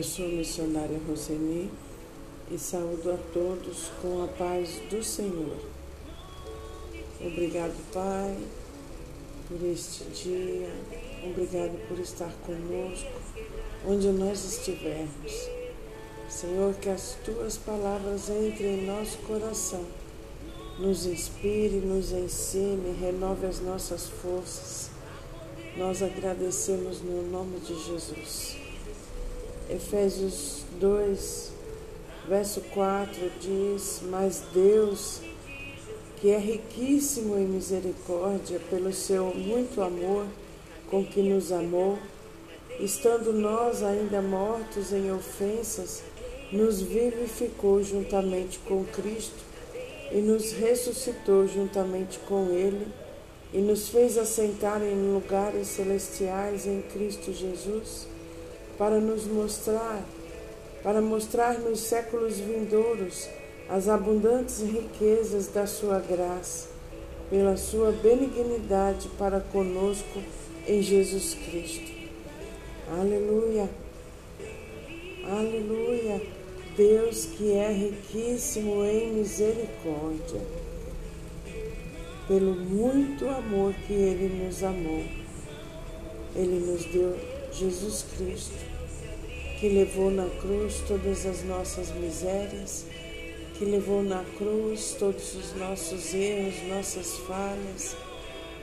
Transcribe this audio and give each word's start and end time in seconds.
Eu 0.00 0.04
sou 0.04 0.24
a 0.24 0.28
missionária 0.28 0.98
Roseni 1.06 1.70
e 2.50 2.58
saúdo 2.58 3.12
a 3.12 3.18
todos 3.34 3.90
com 4.00 4.24
a 4.24 4.28
paz 4.28 4.80
do 4.88 5.04
Senhor. 5.04 5.58
Obrigado, 7.20 7.76
Pai, 7.92 8.34
por 9.46 9.62
este 9.62 10.04
dia. 10.04 10.70
Obrigado 11.22 11.86
por 11.86 11.98
estar 11.98 12.32
conosco 12.46 13.10
onde 13.86 14.08
nós 14.08 14.42
estivermos. 14.42 15.50
Senhor, 16.30 16.72
que 16.76 16.88
as 16.88 17.18
tuas 17.22 17.58
palavras 17.58 18.30
entrem 18.30 18.78
em 18.78 18.86
nosso 18.86 19.18
coração, 19.18 19.84
nos 20.78 21.04
inspire, 21.04 21.76
nos 21.76 22.10
ensine, 22.10 22.96
renove 22.98 23.44
as 23.44 23.60
nossas 23.60 24.08
forças. 24.08 24.90
Nós 25.76 26.02
agradecemos 26.02 27.02
no 27.02 27.30
nome 27.30 27.60
de 27.60 27.74
Jesus. 27.84 28.69
Efésios 29.72 30.64
2, 30.80 31.52
verso 32.28 32.60
4 32.72 33.30
diz: 33.40 34.00
Mas 34.10 34.42
Deus, 34.52 35.20
que 36.20 36.30
é 36.30 36.38
riquíssimo 36.38 37.36
em 37.38 37.46
misericórdia, 37.46 38.60
pelo 38.68 38.92
seu 38.92 39.32
muito 39.32 39.80
amor 39.80 40.26
com 40.90 41.04
que 41.04 41.22
nos 41.22 41.52
amou, 41.52 41.98
estando 42.80 43.32
nós 43.32 43.84
ainda 43.84 44.20
mortos 44.20 44.92
em 44.92 45.12
ofensas, 45.12 46.02
nos 46.50 46.80
vivificou 46.80 47.80
juntamente 47.80 48.58
com 48.66 48.84
Cristo 48.84 49.38
e 50.10 50.16
nos 50.16 50.50
ressuscitou 50.50 51.46
juntamente 51.46 52.18
com 52.26 52.50
Ele 52.50 52.88
e 53.52 53.58
nos 53.58 53.88
fez 53.88 54.18
assentar 54.18 54.82
em 54.82 55.12
lugares 55.12 55.68
celestiais 55.68 56.66
em 56.66 56.82
Cristo 56.82 57.32
Jesus 57.32 58.08
para 58.80 58.98
nos 58.98 59.26
mostrar, 59.26 60.02
para 60.82 61.02
mostrar 61.02 61.58
nos 61.58 61.80
séculos 61.80 62.38
vindouros 62.40 63.28
as 63.68 63.90
abundantes 63.90 64.62
riquezas 64.62 65.48
da 65.48 65.66
sua 65.66 65.98
graça, 65.98 66.66
pela 67.28 67.58
sua 67.58 67.92
benignidade 67.92 69.06
para 69.18 69.38
conosco 69.38 70.22
em 70.66 70.80
Jesus 70.80 71.34
Cristo. 71.34 71.92
Aleluia. 72.98 73.68
Aleluia. 75.28 76.22
Deus 76.74 77.26
que 77.26 77.52
é 77.52 77.70
riquíssimo 77.70 78.82
em 78.82 79.12
misericórdia, 79.12 80.40
pelo 82.26 82.54
muito 82.54 83.28
amor 83.28 83.74
que 83.86 83.92
Ele 83.92 84.42
nos 84.42 84.64
amou, 84.64 85.04
Ele 86.34 86.64
nos 86.64 86.86
deu 86.86 87.14
Jesus 87.52 88.06
Cristo 88.16 88.69
que 89.60 89.68
levou 89.68 90.10
na 90.10 90.26
cruz 90.40 90.82
todas 90.88 91.26
as 91.26 91.44
nossas 91.44 91.90
misérias, 91.90 92.86
que 93.58 93.64
levou 93.66 94.02
na 94.02 94.24
cruz 94.38 94.96
todos 94.98 95.34
os 95.34 95.54
nossos 95.54 96.14
erros, 96.14 96.54
nossas 96.66 97.18
falhas, 97.28 97.94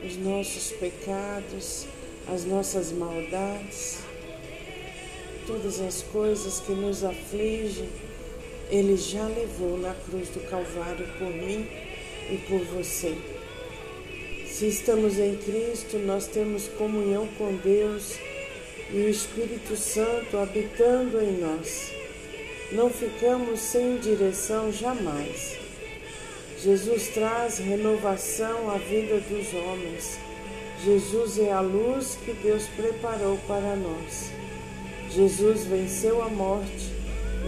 os 0.04 0.18
nossos 0.18 0.72
pecados, 0.72 1.86
as 2.28 2.46
nossas 2.46 2.92
maldades, 2.92 4.00
todas 5.46 5.80
as 5.80 6.02
coisas 6.02 6.62
que 6.62 6.72
nos 6.72 7.04
afligem, 7.04 7.90
Ele 8.72 8.98
já 8.98 9.28
levou 9.28 9.78
na 9.78 9.94
cruz 9.94 10.30
do 10.30 10.40
Calvário 10.50 11.08
por 11.20 11.30
mim 11.30 11.68
e 12.32 12.38
por 12.50 12.60
você. 12.74 13.16
Se 14.48 14.68
estamos 14.68 15.20
em 15.20 15.36
Cristo, 15.36 16.00
nós 16.00 16.26
temos 16.26 16.68
comunhão 16.70 17.28
com 17.38 17.56
Deus 17.58 18.18
e 18.92 18.98
o 18.98 19.10
Espírito 19.10 19.76
Santo 19.76 20.38
habitando 20.38 21.20
em 21.22 21.38
nós. 21.38 21.92
Não 22.72 22.90
ficamos 22.90 23.60
sem 23.60 23.98
direção 23.98 24.72
jamais. 24.72 25.58
Jesus 26.62 27.10
traz 27.10 27.60
renovação 27.60 28.70
à 28.70 28.78
vida 28.78 29.20
dos 29.20 29.54
homens. 29.54 30.20
Jesus 30.84 31.40
é 31.40 31.52
a 31.52 31.62
luz 31.62 32.18
que 32.26 32.34
Deus 32.34 32.64
preparou 32.76 33.38
para 33.48 33.76
nós. 33.76 34.32
Jesus 35.12 35.66
venceu 35.66 36.22
a 36.22 36.30
morte 36.30 36.92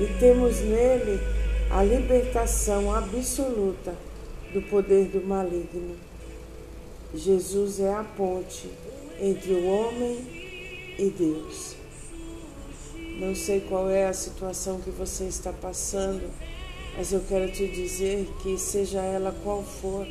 e 0.01 0.19
temos 0.19 0.59
nele 0.61 1.19
a 1.69 1.83
libertação 1.83 2.94
absoluta 2.94 3.94
do 4.53 4.61
poder 4.63 5.06
do 5.06 5.21
maligno. 5.25 5.95
Jesus 7.13 7.79
é 7.79 7.94
a 7.94 8.03
ponte 8.03 8.69
entre 9.19 9.53
o 9.53 9.67
homem 9.67 10.17
e 10.33 10.38
Deus. 11.08 11.76
Não 13.20 13.36
sei 13.36 13.62
qual 13.62 13.90
é 13.90 14.08
a 14.08 14.14
situação 14.14 14.80
que 14.80 14.90
você 14.90 15.26
está 15.26 15.54
passando, 15.54 16.30
mas 16.98 17.14
eu 17.14 17.22
quero 17.28 17.52
te 17.52 17.68
dizer 17.68 18.28
que, 18.42 18.58
seja 18.58 19.02
ela 19.02 19.36
qual 19.44 19.64
for, 19.64 20.06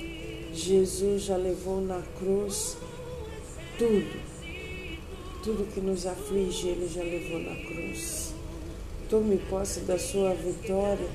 Jesus 0.53 1.22
já 1.22 1.37
levou 1.37 1.81
na 1.81 2.03
cruz 2.19 2.76
tudo. 3.78 4.21
Tudo 5.43 5.72
que 5.72 5.81
nos 5.81 6.06
aflige, 6.06 6.69
Ele 6.69 6.88
já 6.88 7.03
levou 7.03 7.38
na 7.38 7.56
cruz. 7.65 8.34
Tome 9.09 9.38
posse 9.49 9.81
da 9.81 9.99
sua 9.99 10.34
vitória, 10.34 11.09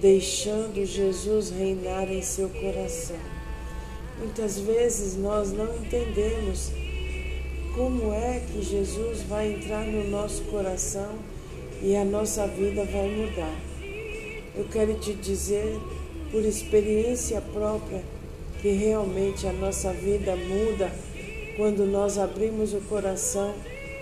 deixando 0.00 0.84
Jesus 0.86 1.50
reinar 1.50 2.10
em 2.10 2.22
seu 2.22 2.48
coração. 2.48 3.18
Muitas 4.18 4.58
vezes 4.58 5.16
nós 5.16 5.52
não 5.52 5.76
entendemos 5.76 6.70
como 7.74 8.12
é 8.12 8.40
que 8.52 8.62
Jesus 8.62 9.22
vai 9.22 9.52
entrar 9.52 9.84
no 9.84 10.08
nosso 10.08 10.42
coração 10.44 11.18
e 11.82 11.96
a 11.96 12.04
nossa 12.04 12.46
vida 12.46 12.84
vai 12.84 13.08
mudar. 13.08 13.58
Eu 14.54 14.64
quero 14.70 14.94
te 14.94 15.12
dizer, 15.12 15.76
por 16.30 16.44
experiência 16.44 17.40
própria, 17.40 18.02
que 18.62 18.68
realmente 18.70 19.46
a 19.48 19.52
nossa 19.52 19.92
vida 19.92 20.36
muda 20.36 20.90
quando 21.56 21.84
nós 21.84 22.16
abrimos 22.16 22.72
o 22.72 22.80
coração 22.82 23.54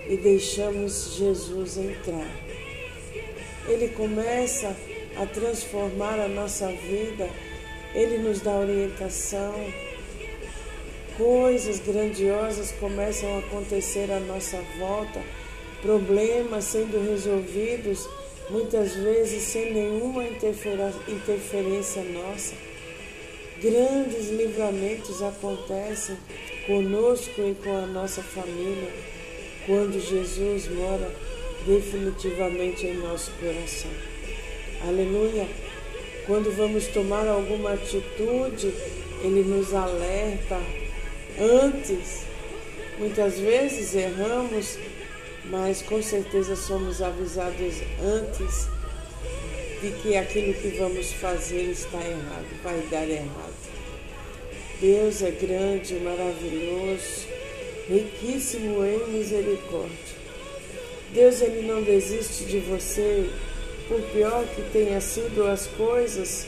e 0.07 0.17
deixamos 0.17 1.15
Jesus 1.17 1.77
entrar. 1.77 2.31
Ele 3.67 3.87
começa 3.89 4.75
a 5.17 5.25
transformar 5.25 6.19
a 6.19 6.27
nossa 6.27 6.67
vida, 6.67 7.27
ele 7.95 8.19
nos 8.19 8.39
dá 8.39 8.51
orientação, 8.51 9.53
coisas 11.17 11.79
grandiosas 11.79 12.71
começam 12.79 13.35
a 13.35 13.39
acontecer 13.39 14.11
à 14.11 14.19
nossa 14.19 14.61
volta, 14.77 15.21
problemas 15.81 16.65
sendo 16.65 17.03
resolvidos, 17.03 18.07
muitas 18.49 18.93
vezes 18.93 19.43
sem 19.43 19.73
nenhuma 19.73 20.23
interferência 20.25 22.03
nossa. 22.03 22.55
Grandes 23.61 24.29
livramentos 24.29 25.21
acontecem 25.21 26.17
conosco 26.67 27.41
e 27.41 27.55
com 27.63 27.77
a 27.77 27.85
nossa 27.85 28.21
família 28.21 28.91
quando 29.65 29.99
Jesus 29.99 30.67
mora 30.67 31.09
definitivamente 31.65 32.85
em 32.85 32.97
nosso 32.97 33.31
coração. 33.39 33.91
Aleluia! 34.85 35.47
Quando 36.25 36.55
vamos 36.55 36.87
tomar 36.87 37.27
alguma 37.27 37.73
atitude, 37.73 38.73
Ele 39.21 39.43
nos 39.43 39.73
alerta, 39.73 40.59
antes. 41.39 42.23
Muitas 42.97 43.39
vezes 43.39 43.95
erramos, 43.95 44.77
mas 45.45 45.81
com 45.81 46.01
certeza 46.01 46.55
somos 46.55 47.01
avisados 47.01 47.75
antes 48.01 48.67
de 49.81 49.91
que 50.01 50.15
aquilo 50.15 50.53
que 50.53 50.69
vamos 50.77 51.11
fazer 51.13 51.63
está 51.63 51.97
errado, 51.97 52.45
vai 52.63 52.79
dar 52.89 53.09
errado. 53.09 53.53
Deus 54.79 55.21
é 55.21 55.31
grande, 55.31 55.95
maravilhoso, 55.95 57.27
riquíssimo 57.89 58.85
em 58.85 59.07
misericórdia. 59.09 60.23
Deus 61.13 61.41
ele 61.41 61.67
não 61.67 61.83
desiste 61.83 62.45
de 62.45 62.59
você, 62.59 63.29
por 63.87 64.01
pior 64.11 64.45
que 64.55 64.61
tenha 64.71 64.99
sido 65.01 65.45
as 65.45 65.67
coisas 65.67 66.47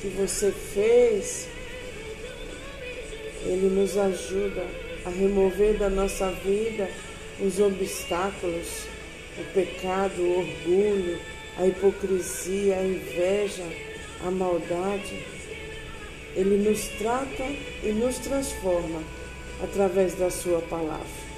que 0.00 0.08
você 0.08 0.50
fez, 0.50 1.46
ele 3.44 3.68
nos 3.68 3.96
ajuda 3.96 4.66
a 5.04 5.10
remover 5.10 5.78
da 5.78 5.88
nossa 5.88 6.30
vida 6.30 6.88
os 7.40 7.58
obstáculos, 7.58 8.84
o 9.38 9.52
pecado, 9.54 10.20
o 10.20 10.38
orgulho, 10.38 11.18
a 11.56 11.66
hipocrisia, 11.66 12.76
a 12.76 12.84
inveja, 12.84 13.64
a 14.26 14.30
maldade. 14.30 15.24
Ele 16.36 16.68
nos 16.68 16.88
trata 16.98 17.44
e 17.82 17.92
nos 17.92 18.18
transforma 18.18 19.02
através 19.62 20.14
da 20.14 20.30
Sua 20.30 20.60
palavra. 20.60 21.30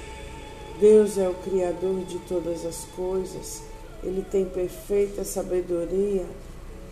Deus 0.79 1.17
é 1.17 1.27
o 1.27 1.33
Criador 1.35 2.03
de 2.05 2.19
todas 2.19 2.65
as 2.65 2.85
coisas, 2.95 3.63
Ele 4.03 4.21
tem 4.29 4.45
perfeita 4.45 5.23
sabedoria 5.23 6.25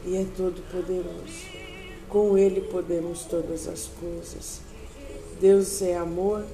e 0.05 0.15
é 0.15 0.25
todo-poderoso. 0.37 1.51
Com 2.07 2.37
Ele 2.37 2.61
podemos 2.61 3.25
todas 3.25 3.67
as 3.67 3.87
coisas. 3.99 4.70
Deus 5.41 5.81
é 5.81 5.97
amor 5.97 6.45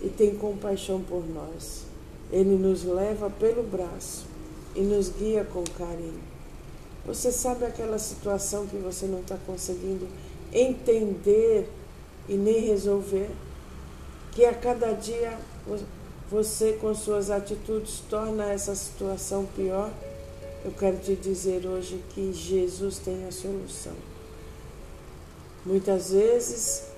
e 0.00 0.08
tem 0.08 0.36
compaixão 0.36 1.02
por 1.02 1.28
nós. 1.28 1.82
Ele 2.30 2.56
nos 2.56 2.84
leva 2.84 3.28
pelo 3.28 3.64
braço 3.64 4.24
e 4.76 4.82
nos 4.82 5.08
guia 5.08 5.44
com 5.44 5.64
carinho. 5.76 6.22
Você 7.04 7.32
sabe 7.32 7.64
aquela 7.64 7.98
situação 7.98 8.66
que 8.68 8.76
você 8.76 9.06
não 9.06 9.20
está 9.20 9.36
conseguindo 9.44 10.06
entender 10.52 11.68
e 12.28 12.34
nem 12.34 12.60
resolver? 12.60 13.30
Que 14.30 14.44
a 14.44 14.54
cada 14.54 14.92
dia 14.92 15.36
você, 16.30 16.74
com 16.74 16.94
suas 16.94 17.30
atitudes, 17.30 18.00
torna 18.08 18.52
essa 18.52 18.76
situação 18.76 19.44
pior? 19.56 19.90
Eu 20.64 20.70
quero 20.70 20.98
te 20.98 21.16
dizer 21.16 21.66
hoje 21.66 22.00
que 22.10 22.32
Jesus 22.32 22.98
tem 22.98 23.26
a 23.26 23.32
solução. 23.32 23.94
Muitas 25.64 26.10
vezes 26.10 26.95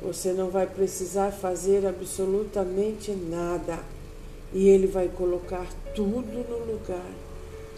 você 0.00 0.32
não 0.32 0.50
vai 0.50 0.66
precisar 0.66 1.32
fazer 1.32 1.86
absolutamente 1.86 3.10
nada 3.12 3.80
e 4.52 4.68
Ele 4.68 4.86
vai 4.86 5.08
colocar 5.08 5.66
tudo 5.94 6.48
no 6.48 6.72
lugar 6.72 7.10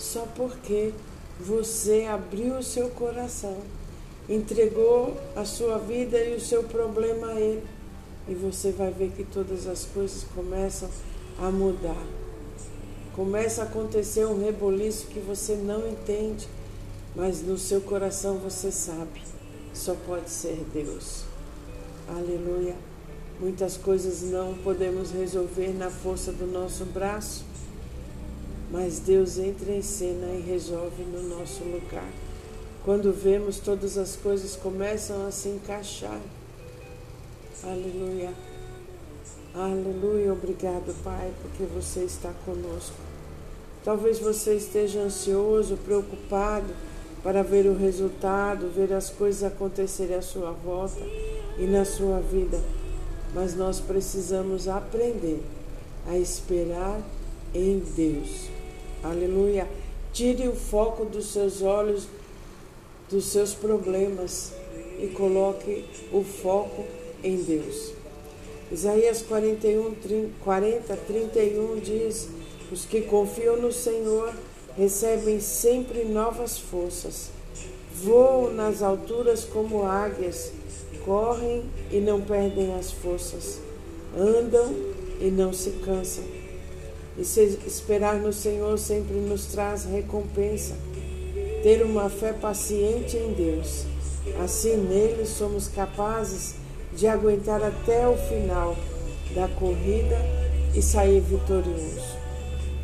só 0.00 0.26
porque 0.34 0.92
você 1.38 2.06
abriu 2.10 2.56
o 2.56 2.62
seu 2.62 2.88
coração, 2.88 3.58
entregou 4.28 5.16
a 5.36 5.44
sua 5.44 5.78
vida 5.78 6.18
e 6.18 6.34
o 6.34 6.40
seu 6.40 6.62
problema 6.64 7.28
a 7.28 7.40
Ele 7.40 7.62
e 8.28 8.34
você 8.34 8.70
vai 8.70 8.90
ver 8.90 9.10
que 9.10 9.24
todas 9.24 9.66
as 9.66 9.84
coisas 9.84 10.24
começam 10.34 10.88
a 11.38 11.50
mudar. 11.50 12.02
Começa 13.14 13.62
a 13.62 13.64
acontecer 13.64 14.24
um 14.24 14.42
reboliço 14.42 15.06
que 15.06 15.18
você 15.18 15.54
não 15.54 15.88
entende, 15.88 16.48
mas 17.14 17.42
no 17.42 17.58
seu 17.58 17.80
coração 17.80 18.38
você 18.38 18.70
sabe, 18.70 19.20
só 19.74 19.94
pode 20.06 20.30
ser 20.30 20.64
Deus. 20.72 21.29
Aleluia. 22.16 22.74
Muitas 23.38 23.76
coisas 23.76 24.22
não 24.22 24.54
podemos 24.54 25.12
resolver 25.12 25.68
na 25.68 25.88
força 25.90 26.32
do 26.32 26.44
nosso 26.44 26.84
braço, 26.84 27.44
mas 28.68 28.98
Deus 28.98 29.38
entra 29.38 29.70
em 29.70 29.80
cena 29.80 30.26
e 30.34 30.40
resolve 30.40 31.04
no 31.04 31.22
nosso 31.22 31.62
lugar. 31.62 32.10
Quando 32.84 33.12
vemos, 33.12 33.60
todas 33.60 33.96
as 33.96 34.16
coisas 34.16 34.56
começam 34.56 35.24
a 35.24 35.30
se 35.30 35.50
encaixar. 35.50 36.20
Aleluia. 37.62 38.32
Aleluia. 39.54 40.32
Obrigado, 40.32 40.92
Pai, 41.04 41.32
porque 41.42 41.62
você 41.64 42.00
está 42.00 42.32
conosco. 42.44 42.96
Talvez 43.84 44.18
você 44.18 44.54
esteja 44.54 45.00
ansioso, 45.00 45.76
preocupado 45.76 46.74
para 47.22 47.42
ver 47.42 47.66
o 47.66 47.76
resultado, 47.76 48.68
ver 48.74 48.92
as 48.92 49.10
coisas 49.10 49.44
acontecerem 49.44 50.16
à 50.16 50.22
sua 50.22 50.50
volta 50.50 51.00
e 51.60 51.66
na 51.66 51.84
sua 51.84 52.18
vida, 52.20 52.58
mas 53.34 53.54
nós 53.54 53.78
precisamos 53.78 54.66
aprender 54.66 55.40
a 56.08 56.16
esperar 56.16 57.00
em 57.54 57.78
Deus. 57.94 58.48
Aleluia. 59.04 59.68
Tire 60.12 60.48
o 60.48 60.56
foco 60.56 61.04
dos 61.04 61.32
seus 61.32 61.62
olhos 61.62 62.08
dos 63.10 63.26
seus 63.26 63.52
problemas 63.52 64.52
e 64.98 65.08
coloque 65.08 65.84
o 66.12 66.22
foco 66.22 66.84
em 67.22 67.36
Deus. 67.36 67.92
Isaías 68.70 69.20
41, 69.22 69.96
40, 70.44 70.96
31 70.96 71.80
diz: 71.80 72.28
Os 72.70 72.84
que 72.84 73.02
confiam 73.02 73.56
no 73.56 73.72
Senhor 73.72 74.32
recebem 74.76 75.40
sempre 75.40 76.04
novas 76.04 76.58
forças, 76.58 77.30
voam 77.92 78.52
nas 78.52 78.80
alturas 78.80 79.44
como 79.44 79.84
águias, 79.84 80.52
correm 80.98 81.64
e 81.90 81.98
não 81.98 82.20
perdem 82.20 82.74
as 82.74 82.90
forças, 82.90 83.60
andam 84.16 84.74
e 85.20 85.30
não 85.30 85.52
se 85.52 85.70
cansam. 85.84 86.24
E 87.18 87.24
se 87.24 87.58
esperar 87.66 88.16
no 88.16 88.32
Senhor 88.32 88.78
sempre 88.78 89.16
nos 89.16 89.46
traz 89.46 89.84
recompensa. 89.84 90.74
Ter 91.62 91.82
uma 91.84 92.08
fé 92.08 92.32
paciente 92.32 93.16
em 93.16 93.32
Deus. 93.32 93.84
Assim 94.42 94.76
nele 94.76 95.26
somos 95.26 95.68
capazes 95.68 96.54
de 96.94 97.06
aguentar 97.06 97.62
até 97.62 98.08
o 98.08 98.16
final 98.16 98.76
da 99.34 99.48
corrida 99.48 100.16
e 100.74 100.80
sair 100.80 101.20
vitorioso. 101.20 102.18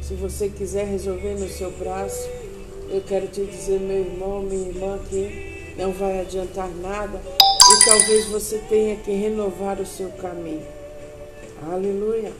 Se 0.02 0.14
você 0.14 0.48
quiser 0.48 0.86
resolver 0.86 1.34
no 1.34 1.48
seu 1.48 1.70
braço, 1.72 2.28
eu 2.88 3.00
quero 3.00 3.26
te 3.26 3.44
dizer, 3.44 3.80
meu 3.80 3.98
irmão, 3.98 4.42
minha 4.42 4.68
irmã, 4.68 4.98
que 5.08 5.74
não 5.76 5.92
vai 5.92 6.20
adiantar 6.20 6.68
nada 6.80 7.20
talvez 7.86 8.24
você 8.24 8.58
tenha 8.68 8.96
que 8.96 9.12
renovar 9.12 9.80
o 9.80 9.86
seu 9.86 10.10
caminho. 10.10 10.66
Aleluia. 11.70 12.32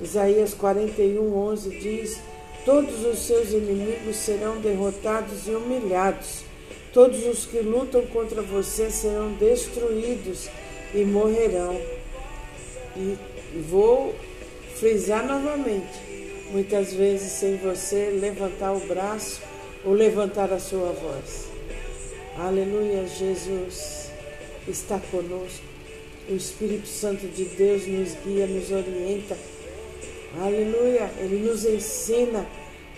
Isaías 0.00 0.54
41, 0.54 1.34
11 1.34 1.70
diz: 1.78 2.18
Todos 2.64 3.06
os 3.06 3.20
seus 3.20 3.52
inimigos 3.52 4.16
serão 4.16 4.60
derrotados 4.60 5.46
e 5.46 5.52
humilhados. 5.52 6.42
Todos 6.92 7.24
os 7.24 7.46
que 7.46 7.60
lutam 7.60 8.04
contra 8.06 8.42
você 8.42 8.90
serão 8.90 9.32
destruídos 9.34 10.48
e 10.92 11.04
morrerão. 11.04 11.80
E 12.96 13.16
vou 13.70 14.12
frisar 14.74 15.24
novamente: 15.24 16.00
muitas 16.50 16.92
vezes 16.92 17.30
sem 17.30 17.56
você 17.56 18.10
levantar 18.20 18.72
o 18.72 18.80
braço 18.80 19.40
ou 19.84 19.92
levantar 19.92 20.52
a 20.52 20.58
sua 20.58 20.90
voz. 20.90 21.46
Aleluia, 22.36 23.06
Jesus 23.06 24.01
está 24.68 24.98
conosco. 25.10 25.64
O 26.28 26.34
Espírito 26.34 26.86
Santo 26.86 27.26
de 27.26 27.44
Deus 27.44 27.86
nos 27.86 28.14
guia, 28.24 28.46
nos 28.46 28.70
orienta. 28.70 29.36
Aleluia, 30.40 31.10
Ele 31.18 31.46
nos 31.46 31.64
ensina 31.64 32.46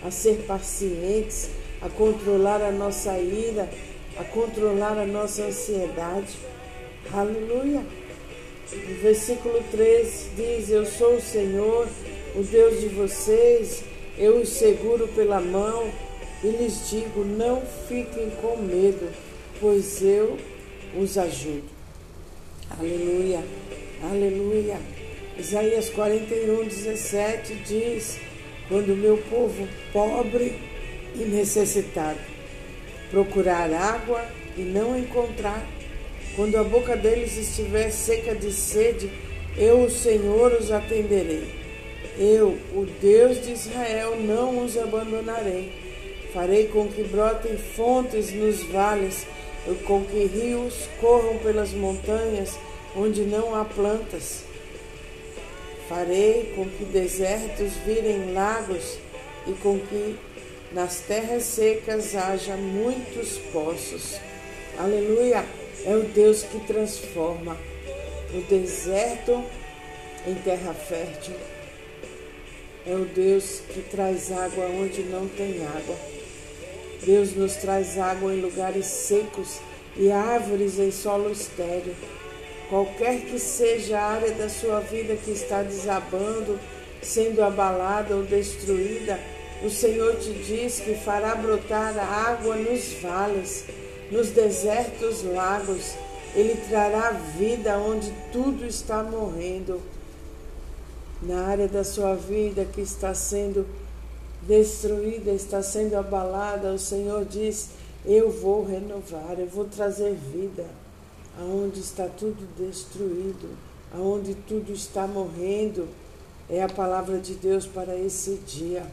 a 0.03 0.11
ser 0.11 0.45
pacientes, 0.47 1.49
a 1.81 1.89
controlar 1.89 2.61
a 2.61 2.71
nossa 2.71 3.17
ira, 3.17 3.69
a 4.17 4.23
controlar 4.23 4.97
a 4.97 5.05
nossa 5.05 5.43
ansiedade. 5.43 6.37
Aleluia. 7.11 7.83
O 8.71 9.01
versículo 9.01 9.63
3 9.71 10.29
diz: 10.37 10.69
Eu 10.69 10.85
sou 10.85 11.15
o 11.15 11.21
Senhor, 11.21 11.87
o 12.35 12.43
Deus 12.43 12.79
de 12.79 12.87
vocês, 12.89 13.83
eu 14.17 14.37
os 14.37 14.49
seguro 14.49 15.07
pela 15.09 15.41
mão 15.41 15.89
e 16.43 16.47
lhes 16.47 16.89
digo: 16.89 17.23
não 17.23 17.61
fiquem 17.87 18.29
com 18.41 18.57
medo, 18.57 19.09
pois 19.59 20.01
eu 20.01 20.37
os 20.97 21.17
ajudo. 21.17 21.69
Aleluia, 22.79 23.43
aleluia. 24.03 24.77
Isaías 25.37 25.89
41, 25.89 26.65
17 26.65 27.55
diz: 27.65 28.19
Quando 28.69 28.93
o 28.93 28.97
meu 28.97 29.17
povo 29.29 29.67
pobre 29.91 30.59
e 31.15 31.23
necessitado 31.25 32.19
procurar 33.11 33.71
água 33.71 34.25
e 34.57 34.61
não 34.61 34.97
encontrar, 34.97 35.65
quando 36.35 36.57
a 36.57 36.63
boca 36.63 36.97
deles 36.97 37.37
estiver 37.37 37.89
seca 37.91 38.35
de 38.35 38.51
sede, 38.51 39.09
eu, 39.57 39.83
o 39.83 39.89
Senhor, 39.89 40.51
os 40.53 40.71
atenderei. 40.71 41.47
Eu, 42.17 42.57
o 42.73 42.85
Deus 43.01 43.41
de 43.41 43.53
Israel, 43.53 44.17
não 44.19 44.63
os 44.63 44.77
abandonarei. 44.77 45.71
Farei 46.33 46.67
com 46.67 46.87
que 46.87 47.03
brotem 47.03 47.57
fontes 47.57 48.33
nos 48.33 48.63
vales, 48.63 49.25
com 49.73 50.05
que 50.05 50.25
rios 50.25 50.87
corram 51.01 51.37
pelas 51.39 51.71
montanhas 51.71 52.51
onde 52.95 53.21
não 53.21 53.55
há 53.55 53.65
plantas. 53.65 54.43
Farei 55.89 56.53
com 56.55 56.65
que 56.69 56.85
desertos 56.85 57.73
virem 57.85 58.33
lagos 58.33 58.97
e 59.47 59.53
com 59.53 59.79
que 59.79 60.15
nas 60.71 60.99
terras 60.99 61.43
secas 61.43 62.15
haja 62.15 62.55
muitos 62.55 63.37
poços. 63.51 64.19
Aleluia! 64.77 65.45
É 65.85 65.95
o 65.95 66.01
Deus 66.01 66.43
que 66.43 66.59
transforma 66.61 67.55
o 68.33 68.41
deserto 68.49 69.43
em 70.27 70.33
terra 70.35 70.73
fértil. 70.73 71.35
É 72.87 72.93
o 72.93 73.05
Deus 73.05 73.61
que 73.71 73.81
traz 73.81 74.31
água 74.31 74.65
onde 74.65 75.01
não 75.03 75.27
tem 75.27 75.63
água. 75.65 76.14
Deus 77.03 77.35
nos 77.35 77.55
traz 77.55 77.97
água 77.97 78.33
em 78.33 78.41
lugares 78.41 78.85
secos 78.85 79.59
e 79.97 80.11
árvores 80.11 80.77
em 80.79 80.91
solo 80.91 81.31
estéreo. 81.31 81.95
Qualquer 82.69 83.21
que 83.21 83.39
seja 83.39 83.99
a 83.99 84.11
área 84.13 84.31
da 84.31 84.49
sua 84.49 84.79
vida 84.79 85.15
que 85.15 85.31
está 85.31 85.61
desabando, 85.63 86.59
sendo 87.01 87.43
abalada 87.43 88.15
ou 88.15 88.23
destruída, 88.23 89.19
o 89.63 89.69
Senhor 89.69 90.15
te 90.15 90.33
diz 90.33 90.79
que 90.79 90.95
fará 90.95 91.35
brotar 91.35 91.97
água 91.97 92.55
nos 92.55 92.93
vales 93.01 93.65
nos 94.11 94.29
desertos 94.29 95.23
lagos, 95.23 95.95
Ele 96.35 96.55
trará 96.69 97.11
vida 97.11 97.77
onde 97.77 98.13
tudo 98.31 98.65
está 98.65 99.01
morrendo. 99.01 99.81
Na 101.21 101.47
área 101.47 101.67
da 101.67 101.83
sua 101.83 102.15
vida 102.15 102.65
que 102.65 102.81
está 102.81 103.13
sendo 103.13 103.65
destruída, 104.47 105.31
está 105.31 105.61
sendo 105.61 105.95
abalada, 105.95 106.73
o 106.73 106.79
Senhor 106.79 107.25
diz: 107.25 107.69
Eu 108.05 108.31
vou 108.31 108.65
renovar, 108.65 109.39
eu 109.39 109.47
vou 109.47 109.65
trazer 109.65 110.13
vida. 110.13 110.65
Aonde 111.37 111.81
está 111.81 112.07
tudo 112.07 112.47
destruído, 112.57 113.49
aonde 113.93 114.35
tudo 114.35 114.71
está 114.71 115.05
morrendo, 115.05 115.87
é 116.49 116.63
a 116.63 116.69
palavra 116.69 117.19
de 117.19 117.33
Deus 117.33 117.65
para 117.65 117.97
esse 117.97 118.35
dia. 118.47 118.85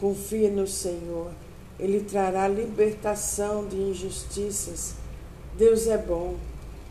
Confie 0.00 0.48
no 0.48 0.66
Senhor. 0.66 1.30
Ele 1.78 2.00
trará 2.00 2.48
libertação 2.48 3.66
de 3.66 3.76
injustiças. 3.76 4.94
Deus 5.58 5.86
é 5.86 5.98
bom. 5.98 6.36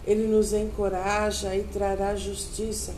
Ele 0.06 0.28
nos 0.28 0.54
encoraja 0.54 1.56
e 1.56 1.64
trará 1.64 2.16
justiça 2.16 2.94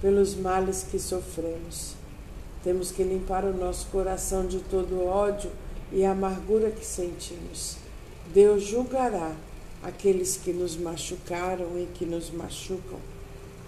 pelos 0.00 0.34
males 0.34 0.86
que 0.88 0.98
sofremos. 0.98 1.99
Temos 2.62 2.90
que 2.90 3.02
limpar 3.02 3.44
o 3.44 3.56
nosso 3.56 3.86
coração 3.86 4.46
de 4.46 4.60
todo 4.60 5.02
ódio 5.02 5.50
e 5.90 6.04
amargura 6.04 6.70
que 6.70 6.84
sentimos. 6.84 7.76
Deus 8.34 8.64
julgará 8.64 9.32
aqueles 9.82 10.36
que 10.36 10.52
nos 10.52 10.76
machucaram 10.76 11.78
e 11.78 11.88
que 11.94 12.04
nos 12.04 12.30
machucam. 12.30 12.98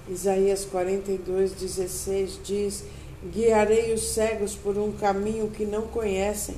Isaías 0.08 0.66
42, 0.66 1.52
16 1.52 2.40
diz: 2.44 2.84
Guiarei 3.32 3.94
os 3.94 4.12
cegos 4.12 4.54
por 4.54 4.76
um 4.76 4.92
caminho 4.92 5.48
que 5.48 5.64
não 5.64 5.82
conhecem, 5.82 6.56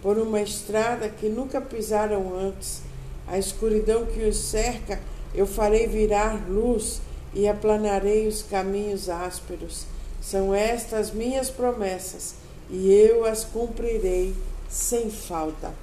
por 0.00 0.18
uma 0.18 0.40
estrada 0.40 1.08
que 1.08 1.28
nunca 1.28 1.60
pisaram 1.60 2.38
antes. 2.38 2.82
A 3.26 3.38
escuridão 3.38 4.06
que 4.06 4.20
os 4.20 4.36
cerca, 4.36 5.00
eu 5.34 5.46
farei 5.46 5.88
virar 5.88 6.48
luz 6.48 7.00
e 7.34 7.48
aplanarei 7.48 8.28
os 8.28 8.42
caminhos 8.42 9.08
ásperos. 9.08 9.86
São 10.22 10.54
estas 10.54 11.10
minhas 11.10 11.50
promessas 11.50 12.36
e 12.70 12.90
eu 12.92 13.26
as 13.26 13.44
cumprirei 13.44 14.32
sem 14.70 15.10
falta. 15.10 15.74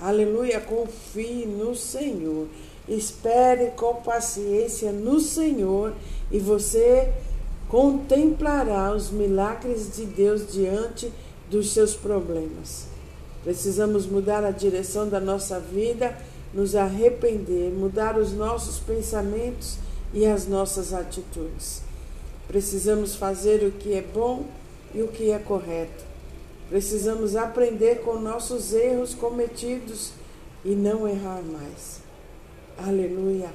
Aleluia, 0.00 0.60
confie 0.60 1.44
no 1.44 1.74
Senhor. 1.74 2.46
Espere 2.88 3.72
com 3.72 3.96
paciência 3.96 4.92
no 4.92 5.18
Senhor 5.18 5.92
e 6.30 6.38
você 6.38 7.12
contemplará 7.68 8.92
os 8.92 9.10
milagres 9.10 9.94
de 9.96 10.06
Deus 10.06 10.52
diante 10.52 11.12
dos 11.50 11.72
seus 11.72 11.94
problemas. 11.94 12.86
Precisamos 13.42 14.06
mudar 14.06 14.44
a 14.44 14.50
direção 14.50 15.08
da 15.08 15.18
nossa 15.18 15.58
vida, 15.58 16.16
nos 16.52 16.76
arrepender, 16.76 17.72
mudar 17.72 18.16
os 18.16 18.32
nossos 18.32 18.78
pensamentos 18.78 19.78
e 20.12 20.24
as 20.24 20.46
nossas 20.46 20.94
atitudes. 20.94 21.82
Precisamos 22.48 23.14
fazer 23.14 23.64
o 23.64 23.72
que 23.72 23.94
é 23.94 24.02
bom 24.02 24.44
e 24.94 25.02
o 25.02 25.08
que 25.08 25.30
é 25.30 25.38
correto. 25.38 26.04
Precisamos 26.68 27.36
aprender 27.36 28.00
com 28.00 28.18
nossos 28.18 28.72
erros 28.72 29.14
cometidos 29.14 30.12
e 30.64 30.70
não 30.70 31.06
errar 31.06 31.42
mais. 31.42 32.00
Aleluia, 32.78 33.50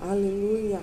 aleluia. 0.00 0.80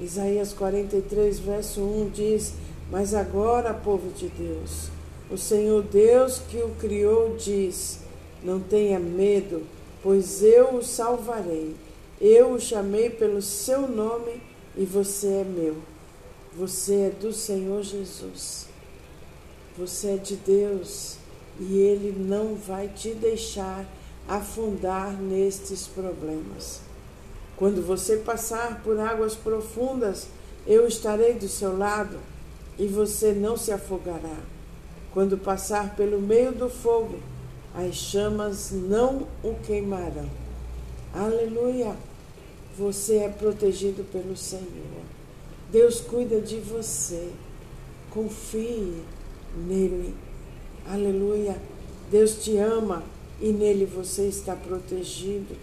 Isaías 0.00 0.52
43, 0.52 1.38
verso 1.38 1.80
1 1.80 2.10
diz: 2.10 2.54
Mas 2.90 3.14
agora, 3.14 3.72
povo 3.72 4.10
de 4.12 4.28
Deus, 4.28 4.90
o 5.30 5.38
Senhor 5.38 5.82
Deus 5.82 6.40
que 6.50 6.58
o 6.58 6.70
criou 6.78 7.36
diz: 7.36 8.00
Não 8.42 8.60
tenha 8.60 8.98
medo, 8.98 9.62
pois 10.02 10.42
eu 10.42 10.76
o 10.76 10.82
salvarei. 10.82 11.74
Eu 12.20 12.52
o 12.52 12.60
chamei 12.60 13.10
pelo 13.10 13.42
seu 13.42 13.86
nome 13.86 14.40
e 14.76 14.84
você 14.84 15.26
é 15.26 15.44
meu. 15.44 15.76
Você 16.56 16.94
é 16.94 17.10
do 17.10 17.34
Senhor 17.34 17.82
Jesus. 17.82 18.66
Você 19.76 20.12
é 20.12 20.16
de 20.16 20.36
Deus 20.36 21.16
e 21.60 21.76
Ele 21.76 22.18
não 22.18 22.54
vai 22.54 22.88
te 22.88 23.12
deixar 23.12 23.84
afundar 24.26 25.12
nestes 25.20 25.86
problemas. 25.86 26.80
Quando 27.58 27.86
você 27.86 28.16
passar 28.16 28.82
por 28.82 28.98
águas 28.98 29.34
profundas, 29.34 30.28
eu 30.66 30.88
estarei 30.88 31.34
do 31.34 31.46
seu 31.46 31.76
lado 31.76 32.18
e 32.78 32.86
você 32.86 33.32
não 33.32 33.58
se 33.58 33.70
afogará. 33.70 34.38
Quando 35.12 35.36
passar 35.36 35.94
pelo 35.94 36.20
meio 36.20 36.52
do 36.52 36.70
fogo, 36.70 37.18
as 37.74 37.94
chamas 37.96 38.70
não 38.70 39.26
o 39.42 39.54
queimarão. 39.66 40.30
Aleluia! 41.12 41.94
Você 42.78 43.16
é 43.16 43.28
protegido 43.28 44.04
pelo 44.10 44.34
Senhor. 44.34 44.95
Deus 45.70 46.00
cuida 46.00 46.40
de 46.40 46.58
você. 46.58 47.30
Confie 48.10 49.02
nele. 49.66 50.14
Aleluia. 50.88 51.56
Deus 52.10 52.42
te 52.42 52.56
ama 52.56 53.02
e 53.40 53.52
nele 53.52 53.84
você 53.84 54.28
está 54.28 54.54
protegido. 54.54 55.56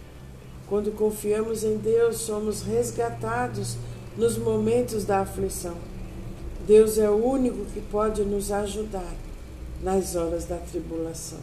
Quando 0.68 0.92
confiamos 0.92 1.64
em 1.64 1.78
Deus, 1.78 2.18
somos 2.18 2.62
resgatados 2.62 3.78
nos 4.18 4.38
momentos 4.38 5.06
da 5.06 5.22
aflição. 5.22 5.76
Deus 6.68 6.98
é 6.98 7.10
o 7.10 7.16
único 7.16 7.66
que 7.66 7.82
pode 7.82 8.24
nos 8.24 8.52
ajudar 8.52 9.16
nas 9.82 10.16
horas 10.16 10.46
da 10.46 10.58
tribulação. 10.58 11.40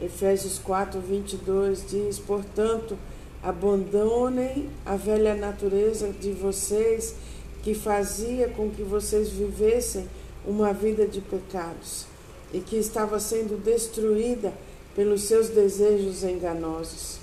Efésios 0.00 0.58
4, 0.58 1.00
22 1.00 1.84
diz: 1.88 2.18
Portanto, 2.18 2.96
abandonem 3.42 4.70
a 4.86 4.96
velha 4.96 5.34
natureza 5.34 6.10
de 6.12 6.32
vocês 6.32 7.14
que 7.62 7.74
fazia 7.74 8.48
com 8.48 8.70
que 8.70 8.82
vocês 8.82 9.28
vivessem 9.30 10.08
uma 10.46 10.72
vida 10.72 11.06
de 11.06 11.20
pecados 11.20 12.06
e 12.52 12.60
que 12.60 12.76
estava 12.76 13.20
sendo 13.20 13.62
destruída 13.62 14.52
pelos 14.94 15.22
seus 15.22 15.48
desejos 15.48 16.24
enganosos. 16.24 17.18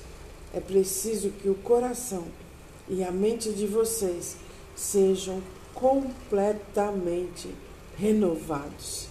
É 0.54 0.60
preciso 0.60 1.32
que 1.32 1.50
o 1.50 1.56
coração 1.56 2.24
e 2.88 3.04
a 3.04 3.12
mente 3.12 3.52
de 3.52 3.66
vocês 3.68 4.38
sejam 4.76 5.42
completamente 5.74 7.50
renovados. 7.98 9.08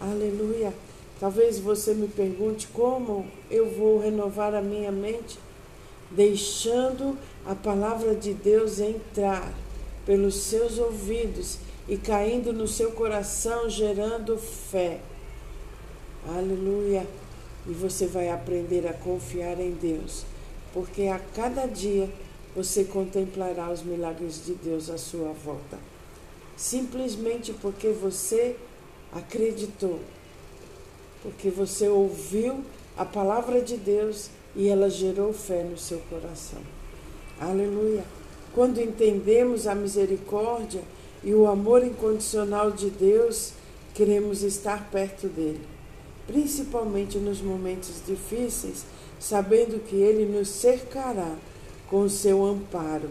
Aleluia! 0.00 0.72
Talvez 1.20 1.60
você 1.60 1.94
me 1.94 2.08
pergunte 2.08 2.66
como 2.72 3.26
eu 3.48 3.70
vou 3.70 4.00
renovar 4.00 4.54
a 4.54 4.60
minha 4.60 4.90
mente, 4.90 5.38
deixando 6.10 7.16
a 7.46 7.54
palavra 7.54 8.14
de 8.14 8.34
Deus 8.34 8.80
entrar 8.80 9.54
pelos 10.04 10.34
seus 10.34 10.78
ouvidos 10.78 11.58
e 11.88 11.96
caindo 11.96 12.52
no 12.52 12.66
seu 12.66 12.92
coração, 12.92 13.68
gerando 13.68 14.36
fé. 14.38 15.00
Aleluia! 16.26 17.06
E 17.66 17.72
você 17.72 18.06
vai 18.06 18.28
aprender 18.28 18.86
a 18.86 18.92
confiar 18.92 19.58
em 19.60 19.72
Deus, 19.72 20.24
porque 20.72 21.06
a 21.06 21.18
cada 21.18 21.66
dia 21.66 22.08
você 22.54 22.84
contemplará 22.84 23.70
os 23.70 23.82
milagres 23.82 24.44
de 24.44 24.54
Deus 24.54 24.90
à 24.90 24.98
sua 24.98 25.32
volta. 25.32 25.78
Simplesmente 26.56 27.52
porque 27.52 27.88
você 27.88 28.56
acreditou, 29.12 30.00
porque 31.22 31.50
você 31.50 31.88
ouviu 31.88 32.64
a 32.96 33.04
palavra 33.04 33.60
de 33.60 33.76
Deus 33.76 34.28
e 34.54 34.68
ela 34.68 34.90
gerou 34.90 35.32
fé 35.32 35.62
no 35.62 35.78
seu 35.78 35.98
coração. 36.10 36.60
Aleluia! 37.40 38.04
Quando 38.54 38.80
entendemos 38.80 39.66
a 39.66 39.74
misericórdia 39.74 40.82
e 41.24 41.32
o 41.32 41.46
amor 41.46 41.84
incondicional 41.84 42.70
de 42.70 42.90
Deus, 42.90 43.52
queremos 43.94 44.42
estar 44.42 44.90
perto 44.90 45.26
dele, 45.26 45.60
principalmente 46.26 47.18
nos 47.18 47.40
momentos 47.40 48.02
difíceis, 48.06 48.84
sabendo 49.18 49.82
que 49.84 49.96
ele 49.96 50.26
nos 50.26 50.48
cercará 50.48 51.36
com 51.88 52.02
o 52.02 52.10
seu 52.10 52.44
amparo 52.44 53.10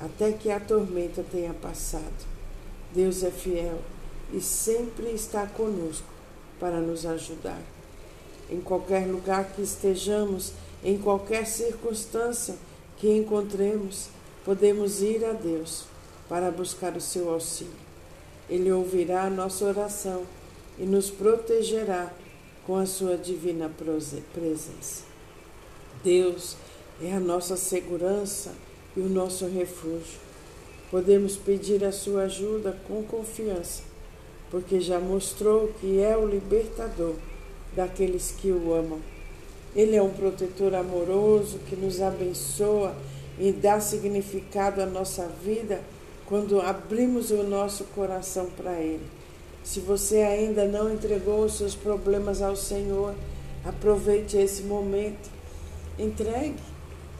até 0.00 0.32
que 0.32 0.50
a 0.50 0.60
tormenta 0.60 1.24
tenha 1.30 1.54
passado. 1.54 2.26
Deus 2.92 3.22
é 3.22 3.30
fiel 3.30 3.78
e 4.32 4.40
sempre 4.40 5.10
está 5.10 5.46
conosco 5.46 6.06
para 6.60 6.80
nos 6.80 7.06
ajudar. 7.06 7.60
Em 8.50 8.60
qualquer 8.60 9.06
lugar 9.06 9.52
que 9.54 9.62
estejamos, 9.62 10.52
em 10.82 10.98
qualquer 10.98 11.46
circunstância 11.46 12.54
que 12.98 13.10
encontremos, 13.16 14.08
podemos 14.44 15.00
ir 15.02 15.24
a 15.24 15.32
Deus 15.32 15.84
para 16.28 16.50
buscar 16.50 16.96
o 16.96 17.00
seu 17.00 17.30
auxílio. 17.30 17.72
Ele 18.48 18.70
ouvirá 18.70 19.24
a 19.24 19.30
nossa 19.30 19.64
oração 19.64 20.24
e 20.78 20.84
nos 20.84 21.10
protegerá 21.10 22.12
com 22.66 22.76
a 22.76 22.86
sua 22.86 23.16
divina 23.16 23.70
presença. 24.34 25.04
Deus 26.02 26.56
é 27.02 27.12
a 27.12 27.20
nossa 27.20 27.56
segurança 27.56 28.52
e 28.96 29.00
o 29.00 29.08
nosso 29.08 29.46
refúgio. 29.46 30.20
Podemos 30.90 31.36
pedir 31.36 31.84
a 31.84 31.92
sua 31.92 32.24
ajuda 32.24 32.76
com 32.86 33.02
confiança, 33.02 33.82
porque 34.50 34.80
já 34.80 35.00
mostrou 35.00 35.72
que 35.80 36.00
é 36.00 36.16
o 36.16 36.26
libertador 36.26 37.14
daqueles 37.74 38.34
que 38.38 38.50
o 38.50 38.72
amam. 38.72 39.00
Ele 39.74 39.96
é 39.96 40.02
um 40.02 40.10
protetor 40.10 40.74
amoroso 40.74 41.58
que 41.68 41.74
nos 41.74 42.00
abençoa 42.00 42.94
e 43.38 43.52
dá 43.52 43.80
significado 43.80 44.80
à 44.80 44.86
nossa 44.86 45.26
vida 45.44 45.80
quando 46.26 46.60
abrimos 46.60 47.30
o 47.30 47.42
nosso 47.42 47.84
coração 47.94 48.46
para 48.56 48.72
Ele. 48.80 49.06
Se 49.62 49.80
você 49.80 50.18
ainda 50.18 50.66
não 50.66 50.92
entregou 50.92 51.44
os 51.44 51.56
seus 51.56 51.74
problemas 51.74 52.42
ao 52.42 52.56
Senhor, 52.56 53.14
aproveite 53.64 54.36
esse 54.36 54.62
momento. 54.62 55.30
Entregue, 55.98 56.58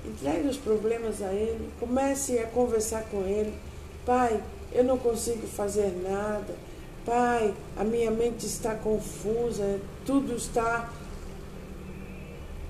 entregue 0.05 0.49
os 0.49 0.57
problemas 0.57 1.23
a 1.23 1.33
Ele. 1.33 1.71
Comece 1.81 2.39
a 2.39 2.47
conversar 2.47 3.05
com 3.05 3.23
Ele. 3.23 3.53
Pai, 4.05 4.43
eu 4.73 4.85
não 4.85 4.99
consigo 4.99 5.47
fazer 5.47 5.93
nada. 6.03 6.55
Pai, 7.05 7.55
a 7.77 7.85
minha 7.85 8.11
mente 8.11 8.47
está 8.47 8.75
confusa, 8.75 9.79
tudo 10.07 10.35
está 10.35 10.91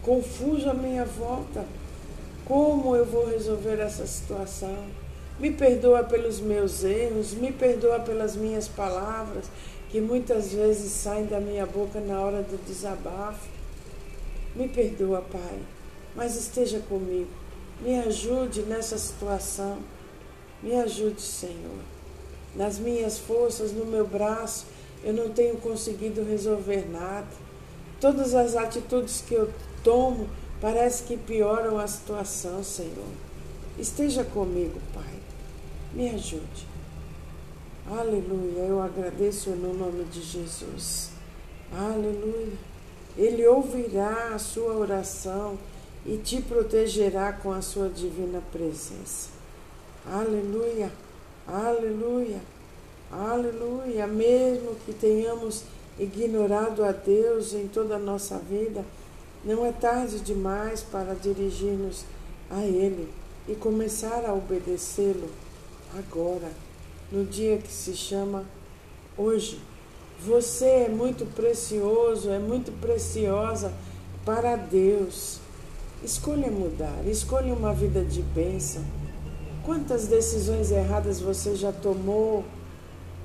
confuso 0.02 0.68
à 0.68 0.74
minha 0.74 1.04
volta. 1.04 1.64
Como 2.44 2.94
eu 2.94 3.06
vou 3.06 3.26
resolver 3.26 3.80
essa 3.80 4.06
situação? 4.06 4.76
Me 5.40 5.50
perdoa 5.50 6.04
pelos 6.04 6.40
meus 6.40 6.84
erros, 6.84 7.32
me 7.32 7.50
perdoa 7.50 8.00
pelas 8.00 8.36
minhas 8.36 8.68
palavras, 8.68 9.46
que 9.90 9.98
muitas 9.98 10.52
vezes 10.52 10.92
saem 10.92 11.24
da 11.24 11.40
minha 11.40 11.64
boca 11.64 12.00
na 12.00 12.20
hora 12.20 12.42
do 12.42 12.62
desabafo. 12.66 13.48
Me 14.54 14.68
perdoa, 14.68 15.22
Pai, 15.22 15.58
mas 16.14 16.36
esteja 16.36 16.80
comigo. 16.80 17.30
Me 17.80 17.98
ajude 18.00 18.60
nessa 18.62 18.98
situação. 18.98 19.78
Me 20.62 20.74
ajude, 20.76 21.22
Senhor. 21.22 21.80
Nas 22.54 22.78
minhas 22.78 23.18
forças, 23.18 23.72
no 23.72 23.86
meu 23.86 24.06
braço, 24.06 24.66
eu 25.02 25.14
não 25.14 25.30
tenho 25.30 25.56
conseguido 25.56 26.22
resolver 26.22 26.86
nada. 26.90 27.26
Todas 28.00 28.34
as 28.34 28.54
atitudes 28.54 29.24
que 29.26 29.34
eu 29.34 29.50
tomo 29.82 30.28
parece 30.64 31.02
que 31.02 31.14
pioram 31.18 31.78
a 31.78 31.86
situação, 31.86 32.64
Senhor. 32.64 33.12
Esteja 33.78 34.24
comigo, 34.24 34.80
Pai. 34.94 35.12
Me 35.92 36.08
ajude. 36.08 36.66
Aleluia. 37.86 38.62
Eu 38.62 38.80
agradeço 38.80 39.50
no 39.50 39.74
nome 39.74 40.04
de 40.04 40.22
Jesus. 40.22 41.10
Aleluia. 41.70 42.54
Ele 43.14 43.46
ouvirá 43.46 44.30
a 44.34 44.38
sua 44.38 44.72
oração 44.72 45.58
e 46.06 46.16
te 46.16 46.40
protegerá 46.40 47.34
com 47.34 47.52
a 47.52 47.60
sua 47.60 47.90
divina 47.90 48.42
presença. 48.50 49.28
Aleluia, 50.10 50.90
aleluia, 51.46 52.40
aleluia. 53.12 54.06
Mesmo 54.06 54.76
que 54.86 54.94
tenhamos 54.94 55.62
ignorado 55.98 56.82
a 56.82 56.92
Deus 56.92 57.52
em 57.52 57.68
toda 57.68 57.96
a 57.96 57.98
nossa 57.98 58.38
vida, 58.38 58.82
não 59.44 59.66
é 59.66 59.72
tarde 59.72 60.20
demais 60.20 60.80
para 60.80 61.14
dirigir-nos 61.14 62.04
a 62.50 62.64
Ele 62.64 63.08
e 63.46 63.54
começar 63.54 64.24
a 64.24 64.32
obedecê-lo 64.32 65.28
agora, 65.96 66.50
no 67.12 67.24
dia 67.24 67.58
que 67.58 67.72
se 67.72 67.94
chama 67.94 68.44
hoje. 69.16 69.60
Você 70.24 70.64
é 70.64 70.88
muito 70.88 71.26
precioso, 71.34 72.30
é 72.30 72.38
muito 72.38 72.72
preciosa 72.80 73.72
para 74.24 74.56
Deus. 74.56 75.38
Escolha 76.02 76.50
mudar, 76.50 77.02
escolha 77.06 77.52
uma 77.52 77.74
vida 77.74 78.02
de 78.02 78.22
bênção. 78.22 78.82
Quantas 79.64 80.06
decisões 80.06 80.70
erradas 80.70 81.20
você 81.20 81.54
já 81.54 81.72
tomou? 81.72 82.44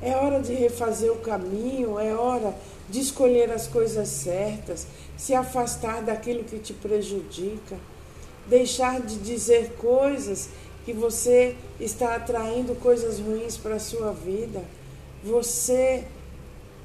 É 0.01 0.15
hora 0.15 0.41
de 0.41 0.53
refazer 0.53 1.11
o 1.11 1.17
caminho, 1.17 1.99
é 1.99 2.13
hora 2.13 2.53
de 2.89 3.00
escolher 3.00 3.51
as 3.51 3.67
coisas 3.67 4.08
certas, 4.08 4.88
se 5.17 5.34
afastar 5.34 6.01
daquilo 6.01 6.43
que 6.43 6.58
te 6.60 6.74
prejudica, 6.74 7.77
deixar 8.48 9.00
de 9.01 9.17
dizer 9.17 9.74
coisas 9.77 10.50
que 10.86 10.93
você 10.93 11.55
está 11.79 12.15
atraindo 12.15 12.74
coisas 12.75 13.19
ruins 13.19 13.55
para 13.58 13.75
a 13.75 13.79
sua 13.79 14.12
vida. 14.12 14.63
Você 15.24 16.05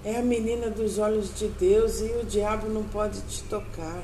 é 0.05 0.17
a 0.17 0.23
menina 0.23 0.69
dos 0.69 0.99
olhos 0.99 1.35
de 1.35 1.49
Deus 1.49 2.01
e 2.01 2.13
o 2.21 2.25
diabo 2.25 2.69
não 2.69 2.85
pode 2.85 3.21
te 3.23 3.43
tocar. 3.45 4.03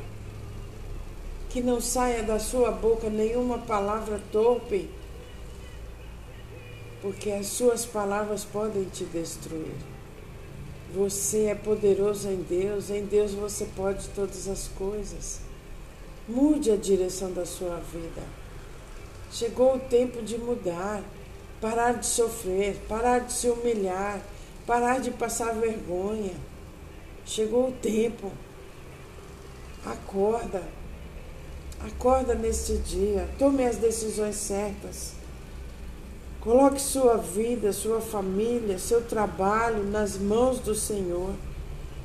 Que 1.50 1.60
não 1.60 1.80
saia 1.80 2.23
da 2.23 2.39
sua 2.39 2.71
boca 2.71 3.10
nenhuma 3.10 3.58
palavra 3.58 4.21
torpe, 4.32 4.89
porque 7.02 7.30
as 7.30 7.49
suas 7.49 7.84
palavras 7.84 8.45
podem 8.45 8.84
te 8.84 9.04
destruir. 9.04 9.89
Você 10.94 11.44
é 11.44 11.54
poderoso 11.54 12.28
em 12.28 12.42
Deus, 12.42 12.90
em 12.90 13.04
Deus 13.04 13.32
você 13.32 13.66
pode 13.76 14.08
todas 14.08 14.48
as 14.48 14.68
coisas. 14.68 15.40
Mude 16.28 16.70
a 16.70 16.76
direção 16.76 17.32
da 17.32 17.46
sua 17.46 17.76
vida. 17.76 18.22
Chegou 19.32 19.76
o 19.76 19.80
tempo 19.80 20.22
de 20.22 20.36
mudar, 20.36 21.02
parar 21.60 21.92
de 21.92 22.06
sofrer, 22.06 22.76
parar 22.88 23.20
de 23.20 23.32
se 23.32 23.48
humilhar 23.48 24.20
parar 24.70 25.00
de 25.00 25.10
passar 25.10 25.52
vergonha. 25.54 26.34
Chegou 27.26 27.70
o 27.70 27.72
tempo. 27.72 28.30
Acorda. 29.84 30.62
Acorda 31.80 32.36
neste 32.36 32.76
dia. 32.78 33.28
Tome 33.36 33.64
as 33.64 33.78
decisões 33.78 34.36
certas. 34.36 35.14
Coloque 36.40 36.80
sua 36.80 37.18
vida, 37.18 37.70
sua 37.70 38.00
família, 38.00 38.78
seu 38.78 39.02
trabalho 39.02 39.84
nas 39.84 40.16
mãos 40.16 40.58
do 40.58 40.74
Senhor 40.74 41.34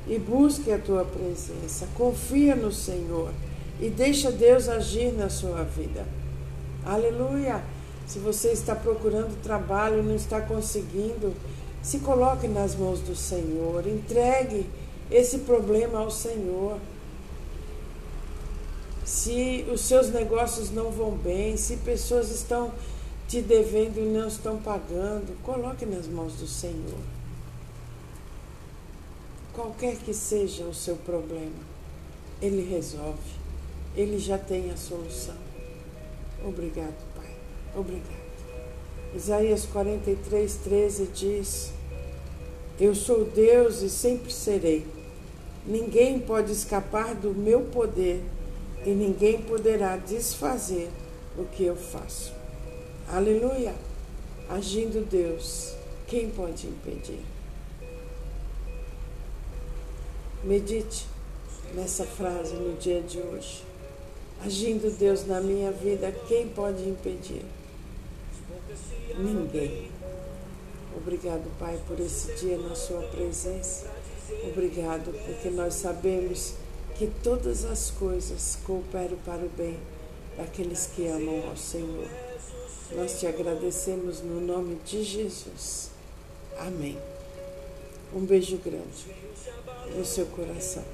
e 0.06 0.18
busque 0.18 0.70
a 0.70 0.78
tua 0.78 1.06
presença. 1.06 1.88
Confia 1.94 2.54
no 2.54 2.70
Senhor 2.70 3.30
e 3.80 3.88
deixa 3.88 4.30
Deus 4.30 4.68
agir 4.68 5.12
na 5.12 5.30
sua 5.30 5.62
vida. 5.64 6.04
Aleluia! 6.84 7.62
Se 8.06 8.18
você 8.18 8.52
está 8.52 8.74
procurando 8.74 9.42
trabalho 9.42 10.00
e 10.00 10.02
não 10.02 10.14
está 10.14 10.40
conseguindo, 10.40 11.34
se 11.82 12.00
coloque 12.00 12.46
nas 12.46 12.76
mãos 12.76 13.00
do 13.00 13.16
Senhor, 13.16 13.86
entregue 13.86 14.66
esse 15.10 15.38
problema 15.38 16.00
ao 16.00 16.10
Senhor. 16.10 16.78
Se 19.04 19.66
os 19.72 19.80
seus 19.80 20.10
negócios 20.10 20.70
não 20.70 20.90
vão 20.90 21.12
bem, 21.12 21.56
se 21.56 21.78
pessoas 21.78 22.30
estão 22.30 22.70
te 23.28 23.42
devendo 23.42 23.98
e 23.98 24.04
não 24.04 24.28
estão 24.28 24.58
pagando, 24.58 25.36
coloque 25.42 25.84
nas 25.84 26.06
mãos 26.06 26.34
do 26.34 26.46
Senhor. 26.46 27.00
Qualquer 29.52 29.96
que 29.96 30.12
seja 30.12 30.64
o 30.64 30.74
seu 30.74 30.96
problema, 30.96 31.64
Ele 32.40 32.62
resolve. 32.62 33.36
Ele 33.96 34.18
já 34.18 34.36
tem 34.36 34.70
a 34.70 34.76
solução. 34.76 35.36
Obrigado, 36.44 37.02
Pai. 37.14 37.34
Obrigado. 37.74 38.26
Isaías 39.14 39.64
43, 39.64 40.54
13 40.56 41.06
diz: 41.06 41.72
eu 42.78 42.94
sou 42.94 43.24
Deus 43.24 43.80
e 43.80 43.88
sempre 43.88 44.30
serei. 44.30 44.86
Ninguém 45.66 46.20
pode 46.20 46.52
escapar 46.52 47.14
do 47.14 47.34
meu 47.34 47.62
poder 47.62 48.22
e 48.84 48.90
ninguém 48.90 49.40
poderá 49.40 49.96
desfazer 49.96 50.90
o 51.38 51.44
que 51.46 51.64
eu 51.64 51.74
faço. 51.74 52.34
Aleluia! 53.08 53.72
Agindo 54.48 55.08
Deus, 55.08 55.74
quem 56.08 56.28
pode 56.28 56.66
impedir? 56.66 57.20
Medite 60.42 61.06
nessa 61.72 62.04
frase 62.04 62.54
no 62.54 62.76
dia 62.76 63.00
de 63.00 63.20
hoje. 63.20 63.62
Agindo 64.44 64.90
Deus 64.98 65.24
na 65.24 65.40
minha 65.40 65.70
vida, 65.70 66.10
quem 66.26 66.48
pode 66.48 66.82
impedir? 66.82 67.44
Ninguém. 69.16 69.88
Obrigado, 70.96 71.48
Pai, 71.60 71.80
por 71.86 72.00
esse 72.00 72.34
dia 72.34 72.58
na 72.58 72.74
Sua 72.74 73.02
presença. 73.02 73.86
Obrigado, 74.48 75.12
porque 75.24 75.48
nós 75.50 75.74
sabemos 75.74 76.54
que 76.96 77.06
todas 77.22 77.64
as 77.64 77.88
coisas 77.88 78.58
cooperam 78.64 79.16
para 79.24 79.44
o 79.44 79.48
bem 79.48 79.78
daqueles 80.36 80.86
que 80.86 81.06
amam 81.06 81.48
ao 81.48 81.56
Senhor. 81.56 82.25
Nós 82.92 83.18
te 83.18 83.26
agradecemos 83.26 84.20
no 84.20 84.40
nome 84.40 84.76
de 84.84 85.02
Jesus. 85.02 85.90
Amém. 86.58 86.98
Um 88.14 88.24
beijo 88.24 88.56
grande 88.58 89.06
no 89.94 90.04
seu 90.04 90.26
coração. 90.26 90.84